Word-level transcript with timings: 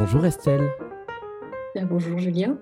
Bonjour 0.00 0.24
Estelle. 0.24 0.70
Euh, 1.76 1.84
bonjour 1.84 2.18
Julien. 2.18 2.56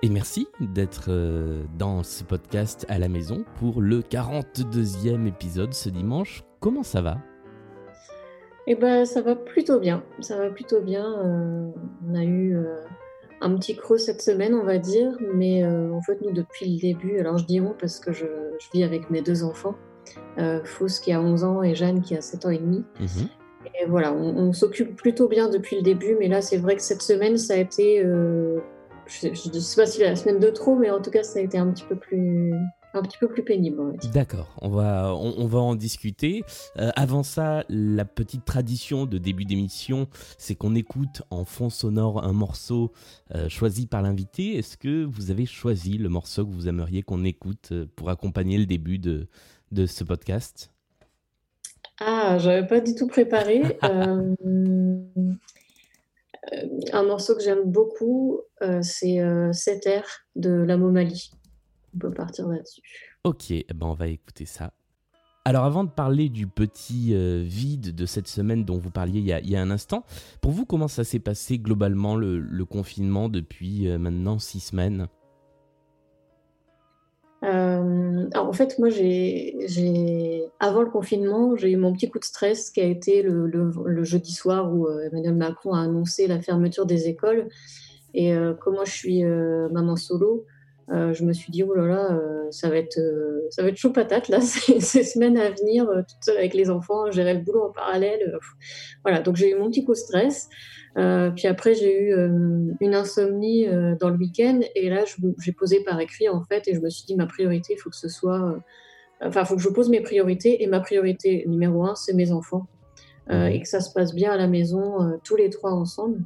Et 0.00 0.08
merci 0.08 0.48
d'être 0.58 1.08
euh, 1.10 1.64
dans 1.78 2.02
ce 2.02 2.24
podcast 2.24 2.86
à 2.88 2.98
la 2.98 3.08
maison 3.08 3.44
pour 3.58 3.82
le 3.82 4.00
42e 4.00 5.26
épisode 5.26 5.74
ce 5.74 5.90
dimanche. 5.90 6.44
Comment 6.60 6.82
ça 6.82 7.02
va? 7.02 7.18
Eh 8.66 8.74
ben, 8.74 9.04
ça 9.04 9.20
va 9.20 9.36
plutôt 9.36 9.78
bien. 9.78 10.02
Ça 10.20 10.38
va 10.38 10.48
plutôt 10.48 10.80
bien. 10.80 11.04
Euh, 11.18 11.68
on 12.08 12.14
a 12.14 12.24
eu 12.24 12.56
un 13.42 13.54
petit 13.56 13.76
creux 13.76 13.98
cette 13.98 14.22
semaine, 14.22 14.54
on 14.54 14.64
va 14.64 14.78
dire, 14.78 15.12
mais 15.34 15.66
en 15.66 16.00
fait, 16.00 16.22
nous, 16.22 16.32
depuis 16.32 16.72
le 16.72 16.80
début, 16.80 17.18
alors 17.18 17.36
je 17.36 17.44
dis 17.44 17.60
on 17.60 17.74
parce 17.78 18.00
que 18.00 18.12
je, 18.12 18.24
vis 18.72 18.82
avec 18.82 19.10
mes 19.10 19.20
deux 19.20 19.44
enfants, 19.44 19.74
Fausse 20.64 21.00
qui 21.00 21.12
a 21.12 21.20
11 21.20 21.44
ans 21.44 21.62
et 21.62 21.74
Jeanne 21.74 22.00
qui 22.00 22.16
a 22.16 22.22
7 22.22 22.46
ans 22.46 22.50
et 22.50 22.58
demi. 22.58 22.82
Mhm. 22.98 23.28
Voilà, 23.86 24.12
on, 24.12 24.52
s'occupe 24.52 24.96
plutôt 24.96 25.28
bien 25.28 25.48
depuis 25.48 25.76
le 25.76 25.82
début, 25.82 26.16
mais 26.18 26.28
là, 26.28 26.42
c'est 26.42 26.56
vrai 26.56 26.76
que 26.76 26.82
cette 26.82 27.02
semaine, 27.02 27.36
ça 27.36 27.54
a 27.54 27.56
été, 27.56 28.04
euh, 28.04 28.58
je 29.06 29.28
ne 29.28 29.34
sais, 29.34 29.80
pas 29.80 29.86
si 29.86 30.00
la 30.00 30.16
semaine 30.16 30.40
de 30.40 30.50
trop, 30.50 30.76
mais 30.76 30.90
en 30.90 31.00
tout 31.00 31.10
cas, 31.10 31.22
ça 31.22 31.38
a 31.38 31.42
été 31.42 31.58
un 31.58 31.70
petit 31.70 31.84
peu 31.84 31.94
plus, 31.94 32.52
un 32.92 33.02
petit 33.02 33.18
peu 33.18 33.28
plus 33.28 33.44
pénible. 33.44 33.96
D'accord, 34.12 34.56
on 34.62 34.68
va, 34.70 35.14
on, 35.14 35.46
va 35.46 35.60
en 35.60 35.76
discuter. 35.76 36.42
Euh, 36.78 36.90
avant 36.96 37.22
ça, 37.22 37.64
la 37.68 38.04
petite 38.04 38.44
tradition 38.44 39.06
de 39.06 39.16
début 39.16 39.44
d'émission, 39.44 40.08
c'est 40.38 40.56
qu'on 40.56 40.74
écoute 40.74 41.22
en 41.30 41.44
fond 41.44 41.70
sonore 41.70 42.24
un 42.24 42.32
morceau 42.32 42.92
euh, 43.34 43.48
choisi 43.48 43.86
par 43.86 44.02
l'invité. 44.02 44.56
Est-ce 44.56 44.76
que 44.76 45.04
vous 45.04 45.30
avez 45.30 45.46
choisi 45.46 45.98
le 45.98 46.08
morceau 46.08 46.44
que 46.44 46.52
vous 46.52 46.68
aimeriez 46.68 47.02
qu'on 47.02 47.24
écoute 47.24 47.72
pour 47.94 48.10
accompagner 48.10 48.58
le 48.58 48.66
début 48.66 48.98
de 48.98 49.86
ce 49.86 50.02
podcast? 50.02 50.72
Ah, 52.00 52.38
j'avais 52.38 52.66
pas 52.66 52.80
du 52.80 52.94
tout 52.94 53.06
préparé. 53.06 53.78
Euh, 56.52 56.66
un 56.92 57.02
morceau 57.02 57.34
que 57.36 57.42
j'aime 57.42 57.64
beaucoup, 57.64 58.40
euh, 58.62 58.80
c'est 58.82 59.20
euh, 59.20 59.52
Cet 59.52 59.86
air 59.86 60.04
de 60.34 60.50
la 60.50 60.78
Momali. 60.78 61.30
On 61.94 61.98
peut 61.98 62.10
partir 62.10 62.48
là-dessus. 62.48 62.80
Ok, 63.24 63.50
eh 63.50 63.66
ben 63.74 63.86
on 63.86 63.92
va 63.92 64.06
écouter 64.06 64.46
ça. 64.46 64.72
Alors 65.44 65.64
avant 65.64 65.84
de 65.84 65.90
parler 65.90 66.30
du 66.30 66.46
petit 66.46 67.14
vide 67.44 67.94
de 67.94 68.06
cette 68.06 68.28
semaine 68.28 68.64
dont 68.64 68.78
vous 68.78 68.90
parliez 68.90 69.20
il 69.20 69.50
y, 69.50 69.56
a, 69.56 69.60
un 69.60 69.70
instant, 69.70 70.04
pour 70.40 70.52
vous, 70.52 70.66
comment 70.66 70.88
ça 70.88 71.04
s'est 71.04 71.18
passé 71.18 71.58
globalement 71.58 72.16
le 72.16 72.64
confinement 72.64 73.28
depuis 73.28 73.88
maintenant 73.98 74.38
six 74.38 74.60
semaines? 74.60 75.08
Euh, 78.34 78.38
en 78.38 78.52
fait, 78.52 78.78
moi, 78.78 78.88
j'ai, 78.90 80.44
avant 80.60 80.82
le 80.82 80.90
confinement, 80.90 81.56
j'ai 81.56 81.70
eu 81.70 81.76
mon 81.76 81.92
petit 81.92 82.08
coup 82.08 82.18
de 82.18 82.24
stress 82.24 82.70
qui 82.70 82.80
a 82.80 82.84
été 82.84 83.22
le, 83.22 84.04
jeudi 84.04 84.32
soir 84.32 84.72
où 84.72 84.86
euh, 84.86 85.08
Emmanuel 85.10 85.34
Macron 85.34 85.72
a 85.72 85.80
annoncé 85.80 86.26
la 86.26 86.40
fermeture 86.40 86.86
des 86.86 87.08
écoles. 87.08 87.48
Et 88.14 88.32
euh, 88.34 88.54
comme 88.54 88.74
moi, 88.74 88.84
je 88.84 88.92
suis 88.92 89.24
maman 89.24 89.96
solo, 89.96 90.44
je 90.90 91.24
me 91.24 91.32
suis 91.32 91.52
dit, 91.52 91.62
oh 91.62 91.74
là 91.74 91.86
là, 91.86 92.20
ça, 92.50 92.68
va 92.70 92.76
être, 92.76 92.98
ça 93.50 93.62
va 93.62 93.68
être 93.68 93.76
chaud 93.76 93.92
patate, 93.92 94.28
là, 94.28 94.40
ces, 94.42 94.80
ces 94.80 95.02
semaines 95.02 95.38
à 95.38 95.50
venir, 95.50 95.86
toute 96.08 96.24
seule 96.24 96.38
avec 96.38 96.54
les 96.54 96.70
enfants, 96.70 97.10
gérer 97.10 97.34
le 97.34 97.40
boulot 97.40 97.64
en 97.64 97.72
parallèle. 97.72 98.38
voilà, 99.04 99.20
donc 99.20 99.36
j'ai 99.36 99.50
eu 99.50 99.54
mon 99.54 99.68
petit 99.68 99.84
coup 99.84 99.92
de 99.92 99.98
stress. 99.98 100.48
Euh, 100.96 101.30
puis 101.30 101.46
après, 101.46 101.74
j'ai 101.74 102.00
eu 102.00 102.12
euh, 102.12 102.72
une 102.80 102.94
insomnie 102.94 103.68
euh, 103.68 103.94
dans 104.00 104.10
le 104.10 104.16
week-end 104.16 104.60
et 104.74 104.90
là, 104.90 105.04
j'ai 105.38 105.52
posé 105.52 105.84
par 105.84 106.00
écrit 106.00 106.28
en 106.28 106.42
fait 106.42 106.66
et 106.66 106.74
je 106.74 106.80
me 106.80 106.90
suis 106.90 107.04
dit 107.06 107.14
ma 107.14 107.26
priorité, 107.26 107.74
il 107.74 107.78
faut 107.78 107.90
que 107.90 107.96
ce 107.96 108.08
soit, 108.08 108.58
enfin, 109.20 109.42
il 109.42 109.46
faut 109.46 109.56
que 109.56 109.62
je 109.62 109.68
pose 109.68 109.90
mes 109.90 110.00
priorités 110.00 110.62
et 110.62 110.66
ma 110.66 110.80
priorité 110.80 111.44
numéro 111.46 111.84
un, 111.84 111.94
c'est 111.94 112.14
mes 112.14 112.32
enfants 112.32 112.66
et 113.30 113.60
que 113.60 113.68
ça 113.68 113.82
se 113.82 113.92
passe 113.92 114.14
bien 114.14 114.32
à 114.32 114.38
la 114.38 114.46
maison 114.46 115.20
tous 115.22 115.36
les 115.36 115.50
trois 115.50 115.72
ensemble. 115.72 116.22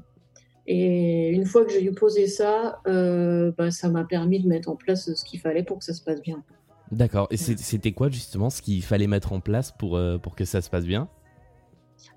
Et 0.67 1.31
une 1.31 1.45
fois 1.45 1.65
que 1.65 1.73
j'ai 1.73 1.83
eu 1.83 1.93
posé 1.93 2.27
ça, 2.27 2.81
bah, 2.85 3.71
ça 3.71 3.89
m'a 3.89 4.05
permis 4.05 4.41
de 4.41 4.49
mettre 4.49 4.69
en 4.69 4.77
place 4.77 5.13
ce 5.13 5.25
qu'il 5.25 5.41
fallait 5.41 5.63
pour 5.65 5.79
que 5.79 5.85
ça 5.85 5.95
se 5.95 6.03
passe 6.03 6.21
bien. 6.23 6.43
D'accord. 6.91 7.27
Et 7.31 7.37
c'était 7.37 7.93
quoi 7.93 8.11
justement 8.11 8.51
ce 8.51 8.63
qu'il 8.63 8.83
fallait 8.83 9.07
mettre 9.07 9.33
en 9.33 9.41
place 9.41 9.73
pour, 9.73 10.01
pour 10.23 10.37
que 10.37 10.45
ça 10.45 10.61
se 10.61 10.71
passe 10.71 10.85
bien? 10.85 11.09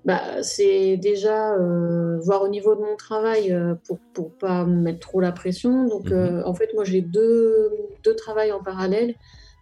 Bah, 0.06 0.42
c'est 0.42 0.96
déjà 0.96 1.54
euh, 1.54 2.20
voir 2.20 2.42
au 2.42 2.48
niveau 2.48 2.76
de 2.76 2.80
mon 2.80 2.94
travail 2.94 3.52
euh, 3.52 3.74
pour 3.86 3.98
pour 4.12 4.30
pas 4.38 4.64
me 4.64 4.80
mettre 4.80 5.00
trop 5.00 5.20
la 5.20 5.32
pression. 5.32 5.88
Donc, 5.88 6.06
mhm. 6.06 6.12
euh, 6.12 6.46
en 6.46 6.54
fait, 6.54 6.72
moi, 6.74 6.84
j'ai 6.84 7.00
deux, 7.00 7.72
deux 8.04 8.14
travails 8.14 8.52
en 8.52 8.62
parallèle. 8.62 9.16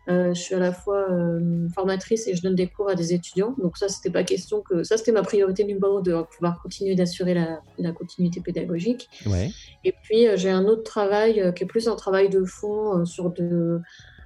Je 0.06 0.34
suis 0.34 0.54
à 0.54 0.58
la 0.58 0.72
fois 0.72 1.06
formatrice 1.74 2.28
et 2.28 2.34
je 2.34 2.42
donne 2.42 2.54
des 2.54 2.66
cours 2.66 2.90
à 2.90 2.94
des 2.94 3.14
étudiants. 3.14 3.54
Donc, 3.58 3.76
ça, 3.76 3.88
c'était 3.88 4.10
pas 4.10 4.24
question 4.24 4.60
que. 4.60 4.82
Ça, 4.82 4.96
c'était 4.96 5.12
ma 5.12 5.22
priorité 5.22 5.64
numéro 5.64 6.00
de 6.00 6.22
pouvoir 6.36 6.60
continuer 6.62 6.94
d'assurer 6.94 7.34
la, 7.34 7.60
la, 7.78 7.92
continuité 7.92 8.40
pédagogique. 8.40 9.08
Ouais. 9.26 9.50
Et 9.84 9.92
puis, 10.02 10.26
j'ai 10.34 10.50
un 10.50 10.64
autre 10.66 10.82
travail 10.82 11.52
qui 11.56 11.64
est 11.64 11.66
plus 11.66 11.88
un 11.88 11.96
travail 11.96 12.28
de 12.28 12.44
fond 12.44 13.04
sur 13.04 13.30
de 13.30 13.80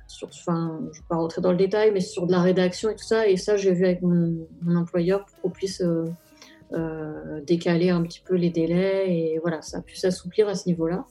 sur, 0.08 0.28
enfin, 0.28 0.78
je 0.80 0.86
ne 0.86 0.92
vais 0.94 1.06
pas 1.08 1.16
rentrer 1.16 1.40
dans 1.42 1.52
le 1.52 1.58
détail, 1.58 1.90
mais 1.92 2.00
sur 2.00 2.26
de 2.26 2.32
la 2.32 2.40
rédaction 2.40 2.90
et 2.90 2.94
tout 2.94 3.04
ça. 3.04 3.28
Et 3.28 3.36
ça, 3.36 3.56
j'ai 3.56 3.72
vu 3.72 3.84
avec 3.84 4.02
mon, 4.02 4.46
employeur 4.74 5.24
pour 5.26 5.40
qu'on 5.40 5.50
puisse 5.50 5.82
euh, 5.82 6.06
euh, 6.72 7.40
décaler 7.46 7.90
un 7.90 8.02
petit 8.02 8.20
peu 8.24 8.34
les 8.34 8.50
délais. 8.50 9.14
Et 9.14 9.38
voilà, 9.40 9.62
ça 9.62 9.78
a 9.78 9.82
pu 9.82 9.96
s'assouplir 9.96 10.48
à 10.48 10.54
ce 10.54 10.66
niveau-là. 10.68 11.04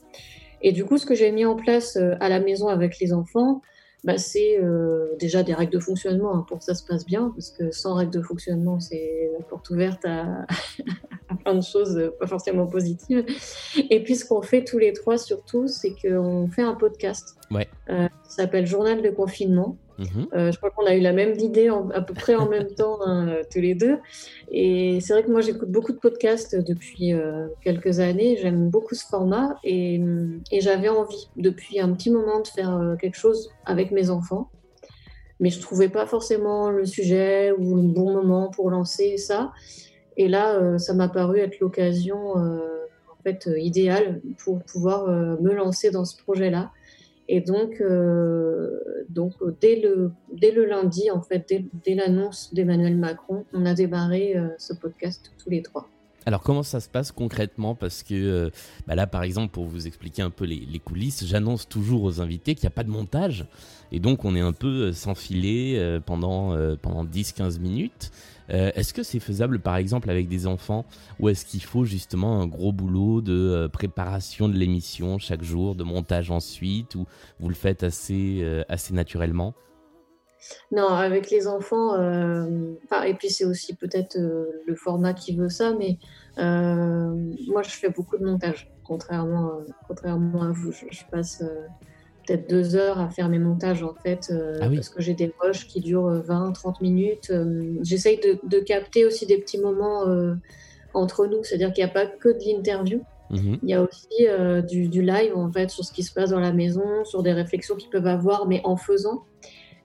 Et 0.62 0.72
du 0.72 0.84
coup, 0.84 0.98
ce 0.98 1.06
que 1.06 1.14
j'ai 1.14 1.32
mis 1.32 1.46
en 1.46 1.56
place 1.56 1.96
euh, 1.96 2.16
à 2.20 2.28
la 2.28 2.40
maison 2.40 2.68
avec 2.68 3.00
les 3.00 3.14
enfants, 3.14 3.62
bah, 4.04 4.18
c'est 4.18 4.60
déjà 5.20 5.44
des 5.44 5.54
règles 5.54 5.74
de 5.74 5.80
fonctionnement 5.80 6.36
hein, 6.36 6.46
pour 6.48 6.60
que 6.60 6.64
ça 6.64 6.76
se 6.76 6.86
passe 6.86 7.06
bien, 7.06 7.32
parce 7.36 7.52
que 7.52 7.72
sans 7.72 7.96
règles 7.96 8.12
de 8.12 8.22
fonctionnement, 8.22 8.80
c'est 8.80 9.32
la 9.38 9.44
porte 9.44 9.70
ouverte 9.70 10.06
à, 10.06 10.46
plein 11.44 11.56
de 11.56 11.62
choses 11.62 12.12
pas 12.20 12.28
forcément 12.28 12.68
positives. 12.68 13.26
Et 13.90 14.04
puis, 14.04 14.16
ce 14.16 14.26
qu'on 14.26 14.42
fait 14.42 14.64
tous 14.64 14.78
les 14.78 14.94
trois, 14.94 15.18
surtout, 15.18 15.68
c'est 15.68 15.94
qu'on 16.02 16.48
fait 16.48 16.64
un 16.64 16.76
podcast. 16.76 17.36
Ouais 17.52 17.68
s'appelle 18.38 18.68
Journal 18.68 19.02
de 19.02 19.10
confinement. 19.10 19.78
Mhm. 19.98 20.28
Euh, 20.34 20.52
je 20.52 20.58
crois 20.58 20.70
qu'on 20.70 20.86
a 20.86 20.96
eu 20.96 21.00
la 21.00 21.14
même 21.14 21.40
idée 21.40 21.70
à 21.94 22.02
peu 22.02 22.14
près 22.14 22.36
en 22.36 22.48
même 22.48 22.68
temps 22.76 23.00
hein, 23.06 23.28
euh, 23.28 23.44
tous 23.52 23.60
les 23.60 23.76
deux. 23.76 23.98
Et 24.52 25.00
c'est 25.02 25.14
vrai 25.14 25.24
que 25.24 25.32
moi 25.32 25.42
j'écoute 25.42 25.72
beaucoup 25.72 25.92
de 25.92 25.98
podcasts 25.98 26.56
depuis 26.56 27.14
euh, 27.14 27.48
quelques 27.62 28.00
années. 28.00 28.38
J'aime 28.38 28.70
beaucoup 28.70 28.96
ce 28.96 29.06
format 29.06 29.56
et, 29.64 30.02
et 30.52 30.62
j'avais 30.62 30.90
envie 30.90 31.30
depuis 31.36 31.80
un 31.80 31.94
petit 31.94 32.12
moment 32.12 32.42
de 32.42 32.48
faire 32.48 32.96
quelque 33.00 33.18
chose 33.18 33.50
avec 33.66 33.92
mes 33.92 34.10
enfants. 34.10 34.50
Mais 35.40 35.50
je 35.50 35.60
trouvais 35.60 35.90
pas 35.90 36.08
forcément 36.08 36.70
le 36.72 36.86
sujet 36.86 37.52
ou 37.52 37.76
le 37.76 37.94
bon 37.94 38.12
moment 38.12 38.50
pour 38.50 38.72
lancer 38.72 39.18
ça. 39.18 39.52
Et 40.16 40.28
là, 40.28 40.80
ça 40.80 40.96
m'a 40.96 41.10
paru 41.10 41.40
être 41.40 41.60
l'occasion 41.60 42.34
en 42.36 43.24
fait 43.24 43.48
idéale 43.56 44.22
pour 44.44 44.64
pouvoir 44.64 45.08
me 45.08 45.54
lancer 45.54 45.92
dans 45.92 46.06
ce 46.06 46.18
projet-là. 46.18 46.72
Et 47.30 47.42
donc, 47.42 47.82
euh, 47.82 48.80
donc 49.10 49.34
dès, 49.60 49.76
le, 49.76 50.12
dès 50.34 50.52
le 50.52 50.66
lundi, 50.66 51.12
en 51.12 51.22
fait, 51.22 51.46
dès, 51.84 51.96
l'annonce 51.96 52.54
d'Emmanuel 52.54 52.98
Macron, 52.98 53.46
on 53.54 53.66
a 53.66 53.74
démarré 53.74 54.38
euh, 54.38 54.48
ce 54.58 54.74
podcast 54.74 55.34
tous 55.38 55.50
les 55.50 55.62
trois. 55.62 55.90
Alors 56.28 56.42
comment 56.44 56.62
ça 56.62 56.80
se 56.80 56.90
passe 56.90 57.12
concrètement? 57.12 57.74
Parce 57.74 58.04
que 58.04 58.14
euh, 58.14 58.50
bah 58.86 58.96
là, 58.96 59.08
par 59.08 59.24
exemple, 59.24 59.54
pour 59.54 59.66
vous 59.66 59.88
expliquer 59.88 60.22
un 60.22 60.30
peu 60.30 60.46
les, 60.46 60.80
coulisses, 60.80 61.26
j'annonce 61.26 61.68
toujours 61.68 62.04
aux 62.04 62.22
invités 62.22 62.54
qu'il 62.54 62.66
n'y 62.66 62.74
a 62.74 62.76
pas 62.76 62.84
de 62.84 62.92
montage. 62.92 63.46
Et 63.92 64.00
donc 64.00 64.26
on 64.26 64.36
est 64.36 64.42
un 64.42 64.54
peu 64.54 64.92
sans 64.92 65.16
filet 65.16 66.00
pendant, 66.06 66.56
pendant 66.82 67.06
10-15 67.06 67.60
minutes. 67.60 68.12
Euh, 68.50 68.72
est-ce 68.76 68.94
que 68.94 69.04
c'est 69.04 69.20
faisable 69.20 69.60
par 69.60 69.76
exemple 69.76 70.10
avec 70.10 70.28
des 70.28 70.48
enfants? 70.48 70.86
Ou 71.20 71.30
est-ce 71.30 71.46
qu'il 71.46 71.64
faut 71.64 71.86
justement 71.86 72.42
un 72.42 72.48
gros 72.48 72.72
boulot 72.72 73.22
de 73.22 73.34
euh, 73.34 73.68
préparation 73.68 74.48
de 74.48 74.58
l'émission 74.58 75.20
chaque 75.20 75.44
jour, 75.44 75.76
de 75.76 75.84
montage 75.84 76.32
ensuite? 76.32 76.96
Ou 76.96 77.06
vous 77.40 77.50
le 77.50 77.56
faites 77.56 77.84
euh, 77.84 78.64
assez 78.70 78.94
naturellement? 78.94 79.54
Non, 80.72 80.88
avec 80.88 81.30
les 81.30 81.48
enfants, 81.48 81.96
et 83.06 83.14
puis 83.16 83.30
c'est 83.30 83.46
aussi 83.46 83.76
peut-être 83.76 84.18
le 84.18 84.76
format 84.76 85.14
qui 85.14 85.36
veut 85.36 85.50
ça, 85.50 85.74
mais 85.74 85.98
moi 86.38 87.64
je 87.64 87.70
fais 87.70 87.90
beaucoup 87.90 88.18
de 88.18 88.26
montage, 88.26 88.72
contrairement, 88.84 89.52
contrairement 89.88 90.44
à 90.44 90.52
vous. 90.52 90.72
je 90.72 91.04
passe 91.12 91.44
peut-être 92.28 92.50
deux 92.50 92.76
heures 92.76 93.00
à 93.00 93.10
faire 93.10 93.30
mes 93.30 93.40
montages 93.40 93.84
en 93.84 93.94
fait, 93.94 94.30
euh, 94.32 94.60
ah 94.62 94.68
parce 94.74 94.90
que 94.90 95.02
j'ai 95.02 95.14
des 95.14 95.34
rushs 95.40 95.68
qui 95.68 95.80
durent 95.80 96.22
20-30 96.24 96.68
euh, 96.68 96.72
minutes. 96.82 97.30
Euh, 97.32 97.78
j'essaye 97.82 98.20
de, 98.20 98.60
capter 98.60 99.06
aussi 99.06 99.26
des 99.26 99.38
petits 99.38 99.60
moments 99.60 100.06
entre 100.94 101.28
nous, 101.28 101.44
c'est-à-dire 101.44 101.72
qu'il 101.74 101.84
n'y 101.84 101.90
a 101.90 101.94
pas 101.94 102.06
que 102.06 102.30
de 102.30 102.40
l'interview. 102.46 103.02
Mhm. 103.30 103.60
Il 103.64 103.70
y 103.70 103.74
a 103.74 103.84
aussi 103.84 104.28
du, 104.70 105.02
live 105.02 105.36
en 105.36 105.52
fait 105.52 105.70
sur 105.70 105.84
ce 105.84 105.92
qui 105.92 106.04
se 106.04 106.14
passe 106.14 106.32
dans 106.32 106.40
la 106.40 106.52
maison, 106.54 107.06
sur 107.06 107.24
des 107.24 107.34
réflexions 107.34 107.76
qu'ils 107.76 107.90
peuvent 107.90 108.08
avoir, 108.08 108.48
mais 108.48 108.62
en 108.64 108.76
faisant. 108.76 109.24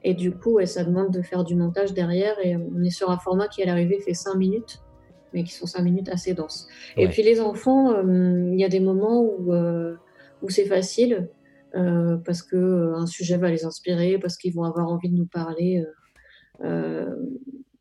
Et 0.05 0.15
du 0.15 0.33
coup, 0.33 0.59
ça 0.67 0.85
demande 0.85 1.13
de 1.13 1.23
faire 1.23 1.45
du 1.45 1.55
montage 1.55 1.93
derrière. 1.93 2.35
Et 2.43 2.57
on 2.57 2.83
est 2.83 2.91
sur 2.91 3.11
un 3.11 3.19
format 3.19 3.49
qui 3.49 3.63
à 3.63 3.67
l'arrivée 3.67 4.01
fait 4.01 4.15
5 4.15 4.35
minutes, 4.35 4.83
mais 5.33 5.45
qui 5.45 5.53
sont 5.53 5.67
5 5.67 5.83
minutes 5.83 6.09
assez 6.09 6.35
denses. 6.35 6.67
Et 6.97 7.09
puis 7.09 7.23
les 7.23 7.41
enfants, 7.41 8.03
il 8.03 8.59
y 8.59 8.65
a 8.65 8.69
des 8.69 8.81
moments 8.81 9.23
où, 9.23 9.53
où 10.43 10.51
c'est 10.51 10.67
facile. 10.67 11.29
Euh, 11.75 12.19
parce 12.19 12.43
que 12.43 12.57
euh, 12.57 13.07
sujet 13.07 13.39
va 13.39 13.51
les 13.51 13.65
inspirer, 13.65 14.19
parce 14.19 14.37
qu'ils 14.37 14.53
vont 14.53 14.65
avoir 14.65 14.89
envie 14.89 15.09
de 15.09 15.17
nous 15.17 15.27
parler. 15.27 15.85
Euh, 16.63 17.15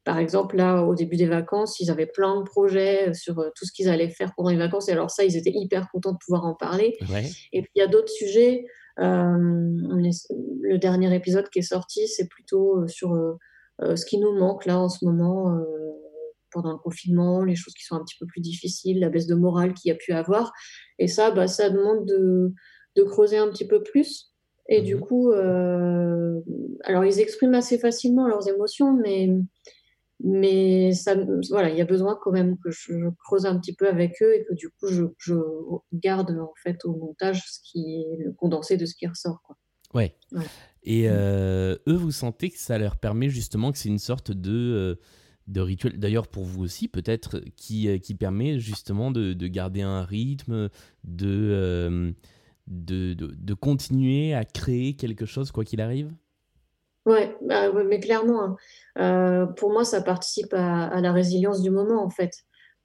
par 0.03 0.17
exemple, 0.17 0.55
là, 0.55 0.81
au 0.83 0.95
début 0.95 1.17
des 1.17 1.27
vacances, 1.27 1.79
ils 1.79 1.91
avaient 1.91 2.07
plein 2.07 2.37
de 2.37 2.43
projets 2.43 3.13
sur 3.13 3.35
tout 3.55 3.65
ce 3.65 3.71
qu'ils 3.71 3.89
allaient 3.89 4.09
faire 4.09 4.33
pendant 4.35 4.49
les 4.49 4.57
vacances. 4.57 4.89
Et 4.89 4.93
alors 4.93 5.11
ça, 5.11 5.23
ils 5.25 5.37
étaient 5.37 5.53
hyper 5.53 5.89
contents 5.91 6.13
de 6.13 6.17
pouvoir 6.17 6.45
en 6.45 6.55
parler. 6.55 6.97
Et 7.53 7.61
puis, 7.61 7.71
il 7.75 7.79
y 7.79 7.81
a 7.81 7.87
d'autres 7.87 8.09
sujets. 8.09 8.65
Le 8.97 10.77
dernier 10.77 11.13
épisode 11.15 11.49
qui 11.49 11.59
est 11.59 11.63
sorti, 11.63 12.07
c'est 12.07 12.27
plutôt 12.27 12.87
sur 12.87 13.15
ce 13.79 14.05
qui 14.05 14.19
nous 14.19 14.37
manque 14.37 14.65
là 14.65 14.79
en 14.79 14.89
ce 14.89 15.05
moment 15.05 15.59
pendant 16.51 16.73
le 16.73 16.77
confinement, 16.77 17.43
les 17.43 17.55
choses 17.55 17.73
qui 17.73 17.85
sont 17.85 17.95
un 17.95 18.03
petit 18.03 18.17
peu 18.19 18.25
plus 18.25 18.41
difficiles, 18.41 18.99
la 18.99 19.09
baisse 19.09 19.27
de 19.27 19.35
morale 19.35 19.73
qu'il 19.73 19.89
y 19.89 19.91
a 19.91 19.97
pu 19.97 20.11
avoir. 20.11 20.51
Et 20.99 21.07
ça, 21.07 21.31
bah, 21.31 21.47
ça 21.47 21.69
demande 21.69 22.05
de, 22.05 22.53
de 22.95 23.03
creuser 23.03 23.37
un 23.37 23.47
petit 23.49 23.67
peu 23.67 23.81
plus. 23.81 24.31
Et 24.69 24.81
du 24.81 24.95
mhm. 24.95 25.01
coup, 25.01 25.31
euh, 25.31 26.39
alors 26.83 27.03
ils 27.05 27.19
expriment 27.19 27.55
assez 27.55 27.77
facilement 27.77 28.27
leurs 28.27 28.47
émotions, 28.47 28.93
mais, 28.93 29.29
mais 30.23 30.93
ça, 30.93 31.15
voilà, 31.49 31.69
il 31.69 31.77
y 31.77 31.81
a 31.81 31.85
besoin 31.85 32.17
quand 32.21 32.31
même 32.31 32.57
que 32.57 32.69
je, 32.69 33.09
creuse 33.25 33.45
un 33.45 33.59
petit 33.59 33.73
peu 33.73 33.87
avec 33.87 34.21
eux 34.21 34.35
et 34.35 34.45
que 34.45 34.53
du 34.53 34.69
coup, 34.69 34.87
je, 34.87 35.05
je, 35.17 35.35
garde 35.93 36.31
en 36.31 36.53
fait 36.61 36.83
au 36.85 36.95
montage 36.95 37.43
ce 37.47 37.59
qui 37.63 38.01
est 38.01 38.23
le 38.23 38.31
condensé 38.33 38.77
de 38.77 38.85
ce 38.85 38.95
qui 38.95 39.07
ressort. 39.07 39.41
Quoi. 39.43 39.57
Ouais. 39.93 40.15
Et 40.83 41.09
euh, 41.09 41.75
eux, 41.87 41.95
vous 41.95 42.11
sentez 42.11 42.49
que 42.49 42.59
ça 42.59 42.77
leur 42.77 42.97
permet 42.97 43.29
justement 43.29 43.71
que 43.71 43.77
c'est 43.77 43.89
une 43.89 43.99
sorte 43.99 44.31
de 44.31 44.51
euh, 44.51 44.95
de 45.47 45.59
rituel, 45.59 45.97
d'ailleurs 45.97 46.27
pour 46.27 46.45
vous 46.45 46.63
aussi 46.63 46.87
peut-être, 46.87 47.43
qui, 47.57 47.99
qui 47.99 48.13
permet 48.13 48.59
justement 48.59 49.11
de, 49.11 49.33
de, 49.33 49.47
garder 49.47 49.81
un 49.81 50.03
rythme, 50.03 50.69
de, 51.03 52.13
de, 52.67 53.13
de, 53.13 53.53
continuer 53.53 54.33
à 54.33 54.45
créer 54.45 54.93
quelque 54.93 55.25
chose 55.25 55.51
quoi 55.51 55.65
qu'il 55.65 55.81
arrive? 55.81 56.13
Ouais, 57.05 57.35
bah, 57.41 57.71
mais 57.87 57.99
clairement, 57.99 58.43
hein. 58.43 58.55
euh, 58.99 59.45
pour 59.45 59.71
moi, 59.71 59.83
ça 59.83 60.01
participe 60.01 60.53
à, 60.53 60.99
la 61.01 61.11
résilience 61.11 61.61
du 61.61 61.71
moment, 61.71 62.03
en 62.03 62.09
fait. 62.09 62.31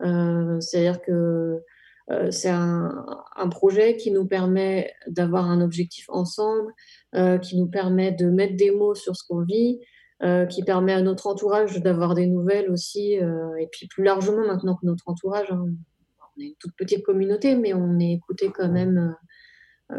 Euh, 0.03 0.61
c'est-à-dire 0.61 1.01
que 1.03 1.61
euh, 2.11 2.31
c'est 2.31 2.51
un, 2.51 3.05
un, 3.37 3.49
projet 3.49 3.97
qui 3.97 4.11
nous 4.11 4.27
permet 4.27 4.93
d'avoir 5.09 5.51
un 5.51 5.61
objectif 5.61 6.07
ensemble, 6.09 6.73
qui 7.43 7.57
nous 7.59 7.67
permet 7.67 8.13
de 8.13 8.27
mettre 8.27 8.57
des 8.57 8.71
mots 8.71 8.95
sur 8.95 9.17
ce 9.17 9.25
qu'on 9.27 9.43
vit, 9.43 9.81
qui 10.51 10.63
permet 10.65 10.93
à 10.93 11.03
notre 11.03 11.27
entourage 11.27 11.81
d'avoir 11.81 12.15
des 12.15 12.27
nouvelles 12.27 12.71
aussi, 12.71 13.15
et 13.15 13.69
puis 13.73 13.89
plus 13.89 14.05
largement 14.05 14.47
maintenant 14.47 14.77
que 14.77 14.85
notre 14.85 15.05
entourage, 15.07 15.51
hein, 15.51 15.65
on 16.37 16.43
est 16.43 16.47
une 16.49 16.55
toute 16.61 16.77
petite 16.77 17.05
communauté, 17.05 17.57
mais 17.57 17.73
on 17.73 17.99
est 17.99 18.13
écouté 18.13 18.51
quand 18.55 18.69
même 18.69 19.17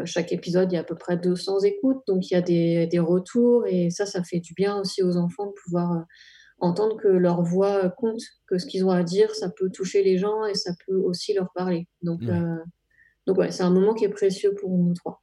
chaque 0.04 0.32
épisode, 0.32 0.70
il 0.70 0.74
y 0.74 0.78
a 0.78 0.82
à 0.82 0.84
peu 0.84 0.94
près 0.94 1.16
200 1.16 1.60
écoutes, 1.60 2.02
donc 2.06 2.30
il 2.30 2.34
y 2.34 2.36
a 2.36 2.42
des, 2.42 2.98
retours 2.98 3.66
et 3.66 3.90
ça, 3.90 4.06
ça 4.06 4.22
fait 4.22 4.40
du 4.40 4.52
bien 4.54 4.78
aussi 4.78 5.02
aux 5.02 5.16
enfants 5.16 5.46
de 5.46 5.52
pouvoir 5.64 5.92
euh, 5.92 6.02
entendre 6.58 6.96
que 6.96 7.08
leur 7.08 7.42
voix 7.42 7.88
compte, 7.90 8.20
que 8.46 8.58
ce 8.58 8.66
qu'ils 8.66 8.84
ont 8.84 8.90
à 8.90 9.02
dire, 9.02 9.34
ça 9.34 9.50
peut 9.50 9.70
toucher 9.70 10.02
les 10.02 10.18
gens 10.18 10.44
et 10.44 10.54
ça 10.54 10.72
peut 10.86 10.96
aussi 10.96 11.32
leur 11.32 11.52
parler. 11.54 11.88
Donc, 12.02 12.22
euh, 12.24 12.56
donc 13.26 13.38
ouais, 13.38 13.50
c'est 13.50 13.62
un 13.62 13.70
moment 13.70 13.94
qui 13.94 14.04
est 14.04 14.10
précieux 14.10 14.54
pour 14.60 14.76
nous 14.76 14.92
trois, 14.94 15.22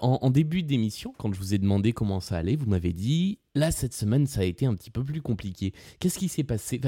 en, 0.00 0.30
début 0.30 0.62
d'émission, 0.62 1.12
quand 1.18 1.32
je 1.32 1.38
vous 1.38 1.54
ai 1.54 1.58
demandé 1.58 1.92
comment 1.92 2.20
ça 2.20 2.36
allait, 2.36 2.54
vous 2.54 2.66
m'avez 2.66 2.92
dit 2.92 3.40
là 3.56 3.72
cette 3.72 3.94
semaine 3.94 4.26
ça 4.26 4.42
a 4.42 4.44
été 4.44 4.66
un 4.66 4.74
petit 4.74 4.90
peu 4.90 5.02
plus 5.02 5.22
compliqué. 5.22 5.72
Qu'est-ce 5.98 6.18
qui 6.18 6.28
s'est 6.28 6.44
passé? 6.44 6.80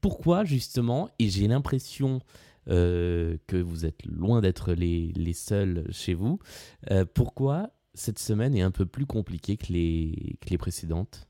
Pourquoi 0.00 0.44
justement? 0.44 1.10
Et 1.18 1.28
j'ai 1.28 1.46
l'impression 1.46 2.20
euh, 2.68 3.36
que 3.46 3.56
vous 3.56 3.84
êtes 3.84 4.04
loin 4.06 4.40
d'être 4.40 4.72
les, 4.72 5.12
les, 5.16 5.32
seuls 5.32 5.84
chez 5.90 6.14
vous. 6.14 6.38
Euh, 6.90 7.04
pourquoi 7.04 7.70
cette 7.94 8.18
semaine 8.18 8.54
est 8.56 8.62
un 8.62 8.70
peu 8.70 8.86
plus 8.86 9.06
compliquée 9.06 9.56
que 9.56 9.72
les, 9.72 10.36
que 10.40 10.50
les 10.50 10.58
précédentes? 10.58 11.28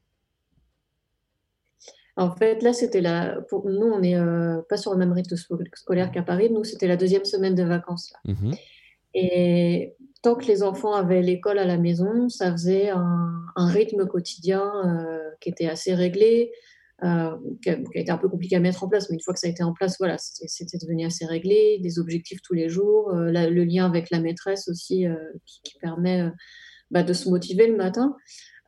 En 2.17 2.31
fait, 2.31 2.63
là, 2.63 2.73
c'était 2.73 3.01
la. 3.01 3.41
Pour 3.49 3.69
nous, 3.69 3.87
on 3.87 4.01
n'est 4.01 4.17
euh, 4.17 4.63
pas 4.69 4.77
sur 4.77 4.93
le 4.93 4.99
même 4.99 5.13
rythme 5.13 5.35
scolaire 5.37 6.13
qu'à 6.13 6.23
Paris. 6.23 6.49
Nous, 6.51 6.63
c'était 6.63 6.87
la 6.87 6.97
deuxième 6.97 7.25
semaine 7.25 7.57
de 7.57 7.65
vacances. 7.65 8.13
Mmh 8.25 8.53
Et 9.15 9.97
tant 10.23 10.37
que 10.37 10.47
les 10.47 10.63
enfants 10.63 10.95
avaient 10.95 11.23
l'école 11.23 11.59
à 11.59 11.67
la 11.67 11.79
maison, 11.79 12.29
ça 12.29 12.53
faisait 12.53 12.91
un, 12.91 13.33
un 13.57 13.67
rythme 13.67 14.07
quotidien 14.07 14.71
qui 15.41 15.49
était 15.49 15.67
assez 15.67 15.95
réglé. 15.95 16.53
Euh, 17.03 17.37
qui, 17.61 17.71
a, 17.71 17.77
été 17.95 18.11
un 18.13 18.19
peu 18.19 18.29
compliqué 18.29 18.55
à 18.55 18.61
mettre 18.61 18.85
en 18.85 18.89
place, 18.89 19.11
mais 19.11 19.17
une 19.17 19.21
fois 19.21 19.35
que 19.35 19.41
ça 19.41 19.49
a 19.49 19.51
été 19.51 19.65
en 19.65 19.73
place, 19.73 19.97
voilà, 19.99 20.17
c'était 20.19 20.79
devenu 20.79 21.05
assez 21.05 21.27
réglé, 21.27 21.79
des 21.83 21.99
objectifs 21.99 22.41
tous 22.41 22.55
les 22.55 22.69
jours, 22.69 23.11
euh, 23.13 23.31
le 23.33 23.65
lien 23.65 23.85
avec 23.85 24.11
la 24.11 24.21
maîtresse 24.21 24.69
aussi 24.69 25.07
euh, 25.07 25.17
qui, 25.45 25.77
permet 25.81 26.31
bah, 26.93 27.03
de 27.03 27.13
se 27.13 27.29
motiver 27.29 27.67
le 27.67 27.77
matin. 27.77 28.17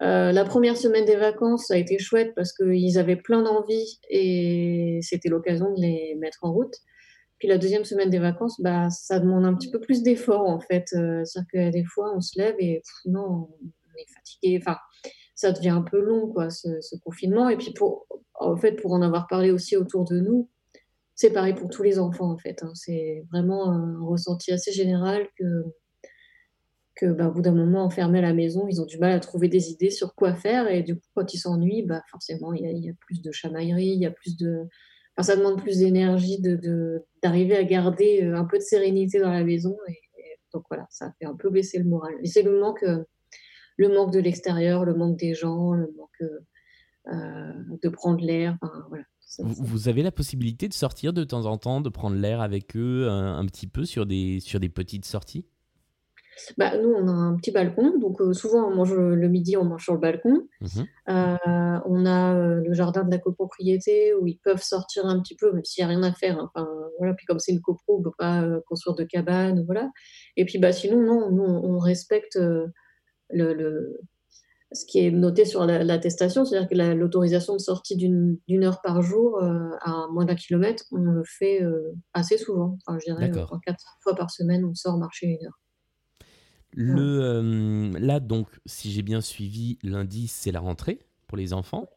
la 0.00 0.44
première 0.44 0.76
semaine 0.76 1.04
des 1.04 1.16
vacances 1.16 1.70
a 1.70 1.78
été 1.78 1.98
chouette 1.98 2.34
parce 2.34 2.52
qu'ils 2.52 2.98
avaient 2.98 3.16
plein 3.16 3.42
d'envie 3.42 4.00
et 4.10 4.98
c'était 5.02 5.28
l'occasion 5.28 5.72
de 5.72 5.80
les 5.80 6.16
mettre 6.16 6.40
en 6.42 6.52
route. 6.52 6.74
Puis 7.38 7.48
la 7.48 7.58
deuxième 7.58 7.84
semaine 7.84 8.10
des 8.10 8.18
vacances, 8.18 8.60
bah, 8.60 8.90
ça 8.90 9.20
demande 9.20 9.44
un 9.44 9.54
petit 9.54 9.70
peu 9.70 9.78
plus 9.78 10.02
d'efforts 10.02 10.48
en 10.48 10.58
fait. 10.58 10.88
C'est-à-dire 10.88 11.44
que 11.52 11.70
des 11.70 11.84
fois, 11.84 12.12
on 12.16 12.20
se 12.20 12.38
lève 12.40 12.56
et 12.58 12.82
non, 13.04 13.48
on 13.60 13.98
est 13.98 14.12
fatigué. 14.12 14.58
Enfin, 14.60 14.78
ça 15.36 15.52
devient 15.52 15.68
un 15.68 15.82
peu 15.82 16.00
long, 16.00 16.28
quoi, 16.32 16.50
ce, 16.50 16.96
confinement. 17.04 17.48
Et 17.50 17.56
puis, 17.56 17.72
pour, 17.72 18.06
en 18.34 18.56
fait, 18.56 18.72
pour 18.72 18.92
en 18.92 19.02
avoir 19.02 19.28
parlé 19.28 19.50
aussi 19.52 19.76
autour 19.76 20.04
de 20.04 20.18
nous, 20.18 20.50
c'est 21.14 21.30
pareil 21.30 21.54
pour 21.54 21.68
tous 21.68 21.82
les 21.82 21.98
enfants, 21.98 22.30
en 22.30 22.38
fait. 22.38 22.62
Hein. 22.62 22.72
C'est 22.74 23.24
vraiment 23.30 23.70
un 23.70 24.00
ressenti 24.00 24.50
assez 24.50 24.72
général 24.72 25.28
que, 25.38 25.64
que 26.96 27.06
bah, 27.06 27.28
au 27.28 27.32
bout 27.32 27.42
d'un 27.42 27.54
moment, 27.54 27.84
enfermés 27.84 28.18
à 28.18 28.22
la 28.22 28.32
maison, 28.32 28.66
ils 28.66 28.80
ont 28.80 28.86
du 28.86 28.98
mal 28.98 29.12
à 29.12 29.20
trouver 29.20 29.48
des 29.48 29.70
idées 29.70 29.90
sur 29.90 30.14
quoi 30.14 30.34
faire. 30.34 30.68
Et 30.70 30.82
du 30.82 30.96
coup, 30.96 31.06
quand 31.14 31.34
ils 31.34 31.38
s'ennuient, 31.38 31.84
bah, 31.84 32.02
forcément, 32.10 32.54
il 32.54 32.64
y, 32.64 32.88
a 32.88 32.92
plus 32.98 33.20
de 33.20 33.30
chamaillerie, 33.30 33.88
il 33.88 34.00
y 34.00 34.06
a 34.06 34.10
plus 34.10 34.36
de... 34.38 34.62
Ça 35.20 35.36
demande 35.36 35.60
plus 35.62 35.78
d'énergie 35.78 36.40
de, 36.40 37.02
d'arriver 37.22 37.56
à 37.56 37.64
garder 37.64 38.22
euh, 38.22 38.36
un 38.36 38.44
peu 38.44 38.58
de 38.58 38.62
sérénité 38.62 39.18
dans 39.18 39.32
la 39.32 39.44
maison. 39.44 39.76
Et, 39.88 39.98
donc 40.52 40.64
voilà, 40.70 40.86
ça 40.90 41.12
fait 41.18 41.26
un 41.26 41.34
peu 41.34 41.50
baisser 41.50 41.78
le 41.78 41.84
moral. 41.84 42.14
Et 42.22 42.26
c'est 42.26 42.42
le 42.42 42.58
manque... 42.58 42.82
Euh, 42.84 43.04
le 43.76 43.88
manque 43.88 44.12
de 44.12 44.18
l'extérieur, 44.18 44.84
le 44.84 44.94
manque 44.94 45.18
des 45.18 45.34
gens, 45.34 45.72
le 45.72 45.92
manque 45.96 46.22
euh, 46.22 47.12
euh, 47.12 47.52
de 47.82 47.88
prendre 47.88 48.24
l'air. 48.24 48.58
vous, 49.38 49.88
avez 49.88 50.02
la 50.02 50.12
possibilité 50.12 50.68
de 50.68 50.74
sortir 50.74 51.12
de 51.12 51.24
temps 51.24 51.46
en 51.46 51.58
temps, 51.58 51.80
de 51.80 51.88
prendre 51.88 52.16
l'air 52.16 52.40
avec 52.40 52.76
eux 52.76 53.08
un, 53.08 53.44
petit 53.46 53.66
peu 53.66 53.84
sur 53.84 54.06
des, 54.06 54.40
sur 54.40 54.60
des 54.60 54.68
petites 54.68 55.04
sorties? 55.04 55.46
Bah, 56.58 56.76
nous, 56.76 56.90
on 56.90 57.08
a 57.08 57.10
un 57.10 57.36
petit 57.36 57.50
balcon, 57.50 57.98
donc 57.98 58.20
euh, 58.20 58.34
souvent 58.34 58.68
on 58.68 58.74
mange 58.74 58.92
le 58.92 59.28
midi, 59.28 59.56
on 59.56 59.64
mange 59.64 59.84
sur 59.84 59.94
le 59.94 60.00
balcon. 60.00 60.46
Mmh 60.60 60.82
on 61.88 62.04
a 62.04 62.34
le 62.34 62.72
jardin 62.72 63.04
de 63.04 63.10
la 63.12 63.18
copropriété 63.18 64.12
où 64.14 64.26
ils 64.26 64.38
peuvent 64.38 64.62
sortir 64.62 65.06
un 65.06 65.20
petit 65.20 65.36
peu, 65.36 65.52
même 65.52 65.64
s'il 65.64 65.84
n'y 65.86 65.92
a 65.92 65.96
rien 65.96 66.02
à 66.02 66.12
faire. 66.12 66.36
Hein. 66.38 66.50
Enfin, 66.52 66.68
voilà. 66.98 67.14
Puis 67.14 67.24
comme 67.26 67.38
c'est 67.38 67.52
une 67.52 67.60
copro, 67.60 67.96
on 67.96 67.98
ne 68.00 68.04
peut 68.04 68.16
pas 68.18 68.44
construire 68.66 68.96
de 68.96 69.04
cabane, 69.04 69.62
voilà. 69.64 69.90
Et 70.36 70.44
puis 70.44 70.58
bah, 70.58 70.72
sinon, 70.72 71.00
non, 71.00 71.30
nous, 71.30 71.44
on 71.44 71.78
respecte 71.78 72.36
le, 73.30 73.98
ce 74.72 74.84
qui 74.84 74.98
est 74.98 75.10
noté 75.10 75.44
sur 75.44 75.64
l'attestation, 75.64 76.44
c'est-à-dire 76.44 76.68
que 76.68 76.74
l'autorisation 76.94 77.54
de 77.54 77.60
sortie 77.60 77.96
d'une 77.96 78.64
heure 78.64 78.80
par 78.82 79.00
jour 79.02 79.38
euh, 79.42 79.70
à 79.80 80.06
moins 80.12 80.24
d'un 80.24 80.34
kilomètre, 80.34 80.84
on 80.90 80.98
le 80.98 81.22
fait 81.24 81.62
euh, 81.62 81.92
assez 82.14 82.36
souvent. 82.36 82.78
Enfin, 82.86 82.98
je 82.98 83.12
dirais 83.12 83.30
euh, 83.30 83.58
quatre 83.64 83.84
fois 84.02 84.14
par 84.14 84.30
semaine, 84.30 84.64
on 84.64 84.74
sort 84.74 84.98
marcher 84.98 85.26
une 85.26 85.46
heure. 85.46 85.60
Le, 86.72 87.92
là, 87.98 88.20
donc, 88.20 88.48
si 88.66 88.92
j'ai 88.92 89.02
bien 89.02 89.22
suivi, 89.22 89.78
lundi, 89.82 90.28
c'est 90.28 90.52
la 90.52 90.60
rentrée 90.60 91.06
pour 91.26 91.38
les 91.38 91.54
enfants. 91.54 91.88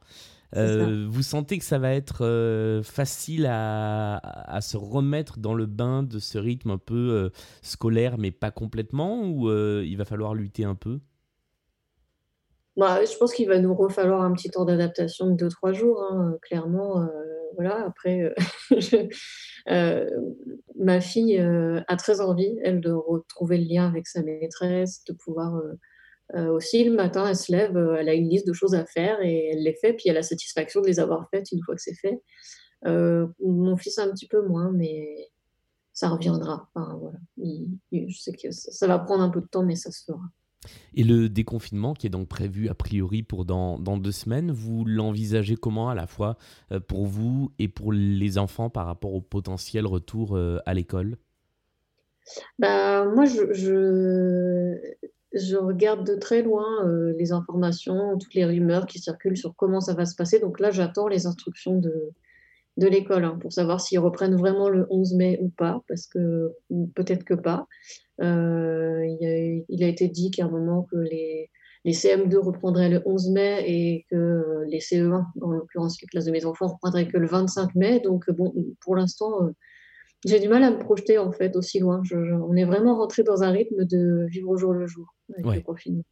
vous 0.54 1.24
sentez 1.24 1.58
que 1.58 1.66
ça 1.66 1.80
va 1.80 1.94
être 1.94 2.82
facile 2.84 3.46
à, 3.48 4.18
à, 4.18 4.62
se 4.62 4.78
remettre 4.78 5.40
dans 5.40 5.54
le 5.54 5.66
bain 5.66 6.02
de 6.04 6.20
ce 6.20 6.38
rythme 6.38 6.72
un 6.72 6.78
peu 6.78 7.30
scolaire, 7.62 8.18
mais 8.18 8.32
pas 8.32 8.52
complètement, 8.52 9.24
ou 9.24 9.52
il 9.52 9.96
va 9.98 10.06
falloir 10.06 10.34
lutter 10.34 10.64
un 10.64 10.76
peu? 10.76 11.02
Bah, 12.80 13.04
je 13.04 13.18
pense 13.18 13.34
qu'il 13.34 13.50
va 13.50 13.60
nous 13.60 13.76
refalloir 13.76 14.22
un 14.22 14.32
petit 14.32 14.50
temps 14.50 14.64
d'adaptation 14.64 15.28
de 15.28 15.50
2-3 15.50 15.74
jours, 15.74 16.02
hein, 16.02 16.38
clairement. 16.42 17.02
Euh, 17.02 17.08
voilà, 17.56 17.86
après, 17.86 18.22
euh, 18.22 18.80
euh, 19.70 20.10
ma 20.78 21.02
fille 21.02 21.38
a 21.40 21.96
très 21.98 22.22
envie, 22.22 22.58
elle, 22.64 22.80
de 22.80 22.92
retrouver 22.92 23.58
le 23.58 23.66
lien 23.66 23.86
avec 23.86 24.08
sa 24.08 24.24
maîtresse, 24.24 25.04
de 25.04 25.14
pouvoir 25.14 25.62
aussi, 26.52 26.84
le 26.86 26.96
matin, 26.96 27.28
elle 27.28 27.36
se 27.36 27.52
lève, 27.52 27.76
elle 28.00 28.08
a 28.08 28.14
une 28.14 28.30
liste 28.30 28.48
de 28.48 28.54
choses 28.54 28.76
à 28.76 28.86
faire 28.86 29.20
et 29.22 29.50
elle 29.52 29.64
les 29.64 29.74
fait, 29.74 29.94
puis 29.94 30.06
elle 30.06 30.16
a 30.16 30.20
la 30.20 30.24
satisfaction 30.24 30.80
de 30.80 30.88
les 30.88 31.00
avoir 31.00 31.28
faites 31.32 31.52
une 31.52 31.62
fois 31.66 31.76
que 31.76 31.82
c'est 31.82 31.96
fait. 31.96 32.22
mon 32.86 33.76
fils 33.76 33.98
un 33.98 34.10
petit 34.12 34.28
peu 34.28 34.48
moins, 34.48 34.72
mais 34.72 35.28
ça 35.92 36.08
reviendra. 36.08 36.70
Enfin, 36.74 36.98
voilà. 37.02 37.18
je 37.92 38.18
sais 38.18 38.32
que 38.32 38.52
ça 38.52 38.88
va 38.88 39.00
prendre 39.00 39.24
un 39.24 39.30
peu 39.30 39.42
de 39.42 39.48
temps, 39.48 39.66
mais 39.66 39.76
ça 39.76 39.92
se 39.92 40.06
fera. 40.06 40.22
Et 40.94 41.04
le 41.04 41.30
déconfinement 41.30 41.94
qui 41.94 42.08
est 42.08 42.10
donc 42.10 42.28
prévu 42.28 42.70
a 42.70 42.74
priori 42.74 43.24
pour 43.24 43.46
dans, 43.46 43.80
dans 43.80 43.98
deux 43.98 44.12
semaines, 44.12 44.52
vous 44.52 44.86
l'envisagez 44.86 45.56
comment 45.56 45.90
à 45.90 45.96
la 45.96 46.08
fois 46.08 46.38
euh, 46.72 46.80
pour 46.80 47.06
vous 47.06 47.52
et 47.60 47.68
pour 47.68 47.92
les 47.92 48.38
enfants 48.38 48.70
par 48.70 48.86
rapport 48.86 49.14
au 49.14 49.22
potentiel 49.22 49.86
retour 49.86 50.36
euh, 50.36 50.60
à 50.66 50.74
l'école? 50.74 51.18
Bah, 52.58 53.06
Moi, 53.06 53.26
je, 53.26 53.54
je 55.34 55.56
regarde 55.58 56.06
de 56.06 56.16
très 56.16 56.42
loin 56.42 56.86
euh, 56.86 57.14
les 57.18 57.32
informations, 57.32 58.18
toutes 58.18 58.34
les 58.34 58.46
rumeurs 58.46 58.86
qui 58.86 59.00
circulent 59.00 59.38
sur 59.38 59.56
comment 59.56 59.82
ça 59.82 59.94
va 59.94 60.06
se 60.06 60.16
passer. 60.16 60.40
Donc 60.40 60.60
là, 60.60 60.72
j'attends 60.72 61.08
les 61.08 61.28
instructions 61.28 61.80
de, 61.80 62.12
de 62.80 62.88
l'école 62.88 63.26
hein, 63.26 63.38
pour 63.42 63.52
savoir 63.52 63.82
s'ils 63.82 64.00
reprennent 64.00 64.38
vraiment 64.38 64.70
le 64.70 64.88
11 64.90 65.16
mai 65.16 65.38
ou 65.42 65.50
pas, 65.50 65.84
parce 65.88 66.08
que 66.08 66.54
peut-être 66.96 67.26
que 67.26 67.34
pas. 67.34 67.68
Euh, 68.22 69.06
il, 69.70 69.84
a, 69.84 69.88
été 69.88 70.08
dit 70.08 70.32
qu'à 70.32 70.46
un 70.46 70.50
moment 70.50 70.88
que 70.90 70.98
les, 70.98 71.50
les 71.84 71.94
CM2 71.94 72.38
reprendraient 72.38 72.90
le 72.90 73.02
11 73.06 73.32
mai 73.32 73.64
et 73.68 74.06
que 74.10 74.64
les 74.68 74.80
CE1, 74.80 75.26
en 75.42 75.52
l'occurrence 75.52 76.02
les 76.02 76.08
classes 76.08 76.26
de 76.26 76.32
mes 76.32 76.46
enfants, 76.46 76.68
reprendraient 76.68 77.08
que 77.08 77.18
le 77.18 77.28
25 77.28 77.76
mai. 77.76 78.00
Donc 78.00 78.30
bon, 78.32 78.54
pour 78.82 78.96
l'instant, 78.96 79.44
euh, 79.44 79.52
j'ai 80.26 80.40
du 80.40 80.48
mal 80.48 80.64
à 80.64 80.72
me 80.72 80.80
projeter 80.80 81.18
en 81.18 81.32
fait 81.32 81.56
aussi 81.56 81.80
loin. 81.80 82.02
on 82.12 82.56
est 82.56 82.66
vraiment 82.66 82.98
rentré 82.98 83.24
dans 83.24 83.44
un 83.44 83.52
rythme 83.52 83.86
de 83.86 84.26
vivre 84.30 84.50
au 84.50 84.58
jour 84.58 84.74
le 84.74 84.88
jour 84.88 85.14
avec 85.38 85.58
le 85.58 85.62
confinement. 85.62 86.04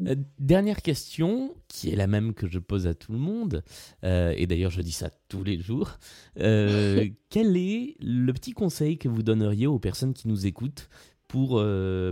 Euh, 0.00 0.14
dernière 0.38 0.80
question, 0.82 1.54
qui 1.68 1.90
est 1.90 1.96
la 1.96 2.06
même 2.06 2.32
que 2.34 2.46
je 2.46 2.58
pose 2.58 2.86
à 2.86 2.94
tout 2.94 3.12
le 3.12 3.18
monde, 3.18 3.62
euh, 4.04 4.32
et 4.36 4.46
d'ailleurs 4.46 4.70
je 4.70 4.80
dis 4.80 4.92
ça 4.92 5.10
tous 5.28 5.44
les 5.44 5.60
jours. 5.60 5.98
Euh, 6.38 7.06
quel 7.30 7.56
est 7.56 7.96
le 8.00 8.32
petit 8.32 8.52
conseil 8.52 8.98
que 8.98 9.08
vous 9.08 9.22
donneriez 9.22 9.66
aux 9.66 9.78
personnes 9.78 10.14
qui 10.14 10.28
nous 10.28 10.46
écoutent 10.46 10.88
pour 11.28 11.62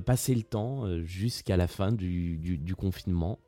passer 0.07 0.35
le 0.35 0.43
temps 0.43 0.87
jusqu'à 1.03 1.59
la 1.59 1.67
fin 1.67 1.93
du, 1.93 2.39
du 2.39 2.75
confinement? 2.75 3.39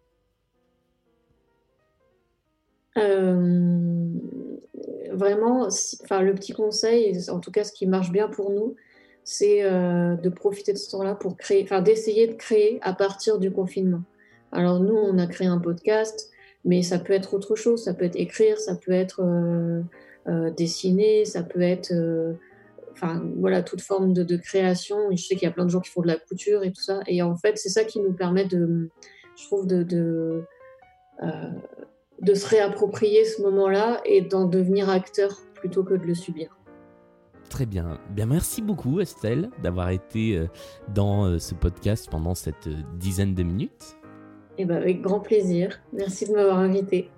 Vraiment, 5.10 5.68
enfin, 6.02 6.20
le 6.20 6.34
petit 6.34 6.52
conseil, 6.52 7.18
en 7.30 7.40
tout 7.40 7.50
cas 7.50 7.64
ce 7.64 7.72
qui 7.72 7.86
marche 7.86 8.12
bien 8.12 8.28
pour 8.28 8.50
nous, 8.50 8.76
c'est 9.24 9.62
de 9.62 10.28
profiter 10.28 10.74
de 10.74 10.78
ce 10.78 10.90
temps-là 10.90 11.14
pour 11.14 11.38
créer, 11.38 11.62
enfin 11.62 11.80
d'essayer 11.80 12.26
de 12.26 12.34
créer 12.34 12.78
à 12.82 12.92
partir 12.92 13.38
du 13.38 13.50
confinement. 13.50 14.02
Alors 14.52 14.80
nous, 14.80 14.94
on 14.94 15.18
a 15.18 15.26
créé 15.26 15.46
un 15.46 15.58
podcast, 15.58 16.30
mais 16.64 16.82
ça 16.82 16.98
peut 16.98 17.14
être 17.14 17.34
autre 17.34 17.56
chose. 17.56 17.84
Ça 17.84 17.94
peut 17.94 18.04
être 18.04 18.16
écrire, 18.16 18.58
ça 18.58 18.76
peut 18.76 18.92
être 18.92 19.22
euh, 19.22 19.82
euh, 20.28 20.50
dessiner, 20.50 21.24
ça 21.24 21.42
peut 21.42 21.62
être, 21.62 21.92
euh, 21.92 22.34
enfin 22.92 23.22
voilà, 23.38 23.62
toute 23.62 23.80
forme 23.80 24.12
de, 24.12 24.36
création. 24.36 25.10
je 25.10 25.16
sais 25.16 25.34
qu'il 25.34 25.44
y 25.44 25.50
a 25.50 25.54
plein 25.54 25.64
de 25.64 25.70
gens 25.70 25.80
qui 25.80 25.90
font 25.90 26.02
de 26.02 26.06
la 26.06 26.16
couture 26.16 26.62
et 26.64 26.70
tout 26.70 26.82
ça. 26.82 27.00
Et 27.06 27.22
en 27.22 27.36
fait, 27.36 27.56
c'est 27.56 27.70
ça 27.70 27.84
qui 27.84 28.00
nous 28.00 28.12
permet 28.12 28.44
de, 28.44 28.90
je 29.36 29.46
trouve, 29.46 29.66
de, 29.66 29.82
de, 29.82 30.44
de 32.20 32.34
se 32.34 32.46
réapproprier 32.46 33.24
ce 33.24 33.40
moment-là 33.42 34.00
et 34.04 34.20
d'en 34.20 34.44
devenir 34.44 34.90
acteur 34.90 35.40
plutôt 35.54 35.82
que 35.82 35.94
de 35.94 36.04
le 36.04 36.14
subir. 36.14 36.58
Très 37.48 37.66
bien. 37.66 38.00
Bien, 38.10 38.26
merci 38.26 38.62
beaucoup 38.62 39.00
Estelle 39.00 39.50
d'avoir 39.62 39.90
été 39.90 40.46
dans 40.94 41.38
ce 41.38 41.54
podcast 41.54 42.08
pendant 42.10 42.34
cette 42.34 42.68
dizaine 42.98 43.34
de 43.34 43.42
minutes. 43.42 43.98
Eh 44.58 44.64
ben, 44.64 44.76
avec 44.76 45.00
grand 45.00 45.20
plaisir. 45.20 45.80
Merci 45.92 46.26
de 46.26 46.32
m'avoir 46.32 46.58
invité. 46.58 47.10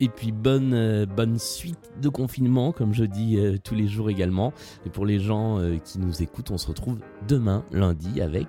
Et 0.00 0.08
puis 0.08 0.32
bonne, 0.32 0.74
euh, 0.74 1.06
bonne 1.06 1.38
suite 1.38 1.92
de 2.00 2.08
confinement, 2.08 2.72
comme 2.72 2.92
je 2.92 3.04
dis 3.04 3.38
euh, 3.38 3.56
tous 3.62 3.76
les 3.76 3.86
jours 3.86 4.10
également. 4.10 4.52
Et 4.84 4.90
pour 4.90 5.06
les 5.06 5.20
gens 5.20 5.60
euh, 5.60 5.76
qui 5.76 6.00
nous 6.00 6.22
écoutent, 6.22 6.50
on 6.50 6.58
se 6.58 6.66
retrouve 6.66 6.98
demain, 7.28 7.64
lundi, 7.70 8.20
avec 8.20 8.48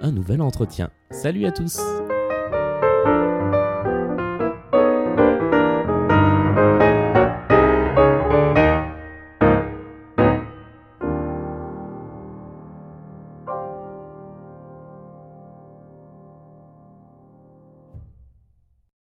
un 0.00 0.10
nouvel 0.10 0.42
entretien. 0.42 0.90
Salut 1.12 1.46
à 1.46 1.52
tous 1.52 1.78